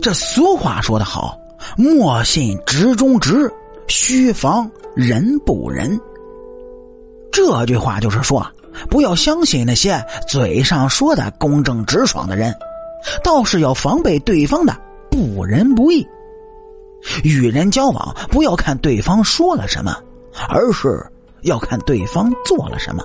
[0.00, 1.38] 这俗话说得好，
[1.76, 3.52] 莫信直中直，
[3.88, 5.98] 须防人不人。
[7.30, 8.46] 这句话就是说，
[8.90, 12.54] 不要相信那些嘴上说的公正直爽的人，
[13.22, 14.76] 倒是要防备对方的
[15.10, 16.06] 不仁不义。
[17.24, 19.96] 与人交往，不要看对方说了什么，
[20.48, 21.04] 而是
[21.42, 23.02] 要看对方做了什么。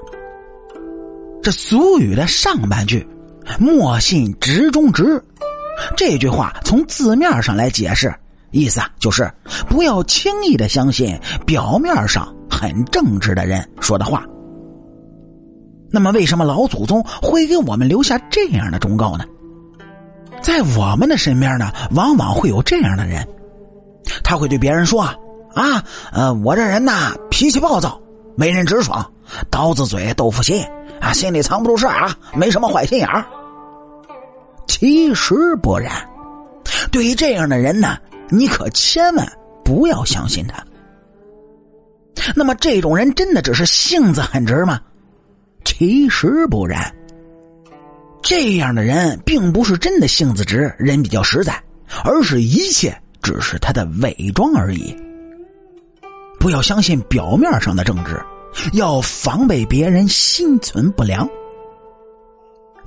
[1.41, 3.07] 这俗语的上半句
[3.57, 5.23] “莫信直中直”，
[5.95, 8.13] 这句话从字面上来解释，
[8.51, 9.31] 意思啊就是
[9.69, 14.23] 不要轻易的相信表面上很正直的人说的话。
[15.89, 19.23] 那么，为什么老祖宗会给我们留下这样的忠告呢？
[20.41, 23.25] 在我们的身边呢，往往会有这样的人。
[24.23, 25.01] 他会对别人说
[25.55, 27.99] ：“啊，呃，我这人呐，脾气暴躁，
[28.37, 29.09] 为人直爽，
[29.49, 30.61] 刀子嘴豆腐心
[30.99, 33.25] 啊，心里藏不住事啊，没什么坏心眼儿。”
[34.79, 35.91] 其实不然，
[36.91, 37.97] 对于这样的人呢，
[38.29, 39.27] 你可千万
[39.65, 40.63] 不要相信他。
[42.35, 44.79] 那么，这种人真的只是性子很直吗？
[45.65, 46.93] 其实不然，
[48.21, 51.59] 这样的人并不是真的性子直，人比较实在，
[52.03, 52.95] 而是一切。
[53.23, 54.95] 只是他的伪装而已。
[56.39, 58.23] 不要相信表面上的正直，
[58.73, 61.27] 要防备别人心存不良。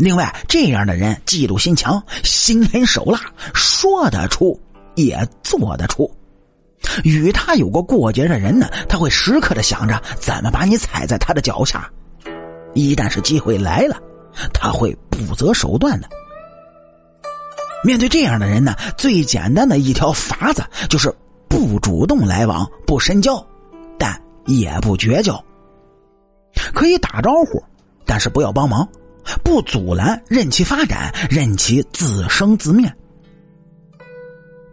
[0.01, 3.21] 另外，这样的人嫉妒心强，心狠手辣，
[3.53, 4.59] 说得出
[4.95, 6.11] 也做得出。
[7.05, 11.89] 与他有过过节的人呢，他会时刻的想着怎么把你踩在他的脚下。
[12.73, 14.01] 一旦是机会来了，
[14.55, 16.09] 他会不择手段的。
[17.85, 21.15] 面对这样的人呢，最简单的一条法子就是
[21.47, 23.45] 不主动来往，不深交，
[23.99, 25.45] 但也不绝交。
[26.73, 27.63] 可以打招呼，
[28.07, 28.89] 但是不要帮忙，
[29.43, 32.93] 不阻拦，任其发展，任其自生自灭。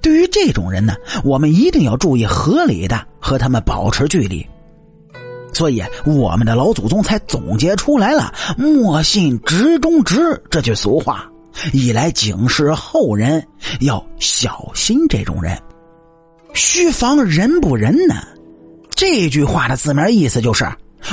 [0.01, 4.45] 对于这种人呢，我们一定要注意合理的和他们保持距离。
[5.53, 11.29] 所以，我们的老祖宗才总结出来了“莫信直中直”这句俗话。
[11.73, 13.43] 以来警示后人
[13.79, 15.57] 要小心这种人，
[16.53, 18.15] 须防人不仁呢。
[18.91, 20.63] 这句话的字面意思就是，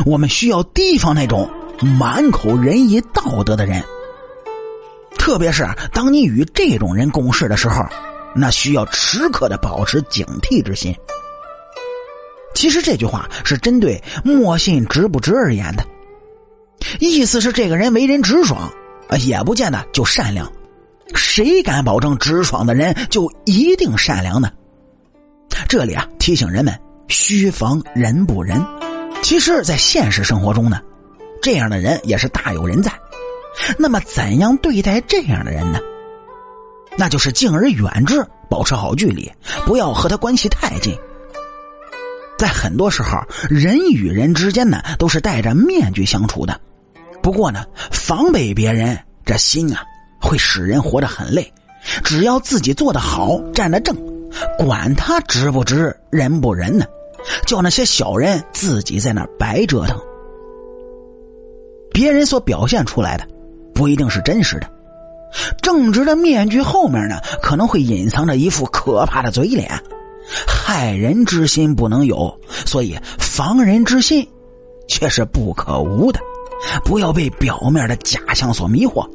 [0.05, 1.49] 我们需要提防那种
[1.81, 3.83] 满口仁义道德的人。
[5.19, 7.85] 特别是当你与这种人共事的时候，
[8.35, 10.95] 那需要时刻的保持警惕之心。
[12.55, 15.85] 其实这句话是针对莫信直不直而言的，
[17.01, 18.71] 意思是这个人为人直爽。
[19.21, 20.51] 也不见得就善良，
[21.15, 24.51] 谁敢保证直爽的人就一定善良呢？
[25.69, 28.61] 这里啊，提醒人们须防人不仁。
[29.23, 30.81] 其实，在现实生活中呢，
[31.45, 32.91] 这样的人也是大有人在。
[33.77, 35.79] 那么，怎样对待这样的人呢？
[36.97, 39.31] 那就是敬而远之，保持好距离，
[39.67, 40.97] 不要和他关系太近。
[42.39, 43.19] 在很多时候，
[43.51, 46.59] 人与人之间呢，都是戴着面具相处的。
[47.23, 49.83] 不过呢，防备别人这心啊，
[50.19, 51.53] 会使人活得很累。
[52.03, 53.95] 只要自己做得好，站得正，
[54.57, 56.87] 管他值不值，人不人呢？
[57.45, 60.01] 叫那些小人自己在那白折腾。
[61.95, 63.25] 别人所表现出来的，
[63.73, 64.69] 不一定是真实的。
[65.63, 69.71] 正直的面具后面呢，可能会隐藏着一副可怕的嘴脸。
[70.47, 74.27] 害人之心不能有，所以防人之心，
[74.89, 76.19] 却是不可无的。
[76.85, 79.09] 不要被表面的假象所迷惑。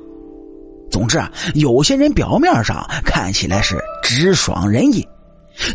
[0.89, 5.05] 总之啊，有些人表面上看起来是直爽仁义，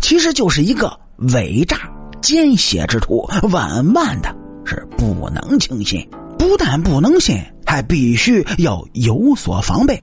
[0.01, 0.99] 其实就是一个
[1.35, 1.77] 伪诈
[2.23, 6.09] 奸邪之徒，万万的是不能轻信。
[6.47, 9.99] 不但不能信，还必须要有所防备。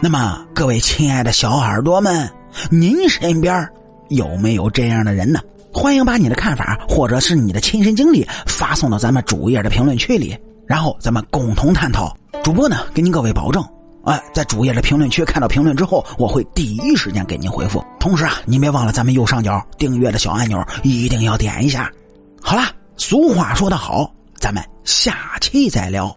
[0.00, 2.30] 那么，各位亲爱的小耳朵们，
[2.70, 3.68] 您身边
[4.08, 5.38] 有没有这样的人呢？
[5.70, 10.34] 欢迎把你的看法或者是你的亲身经历发送到咱们主页的评论区里。
[10.66, 12.16] 然后咱们共同探讨。
[12.42, 13.62] 主播呢，给您各位保证，
[14.04, 17.84] 哎，在主页的评论区看到评论之后，我会第一时间给您回复。
[18.00, 21.92] 同时啊，您别忘了咱们右上角订阅的小按钮，一定要点一下。
[22.40, 22.62] 好了，
[22.96, 26.16] 俗话说得好，咱们下期再聊。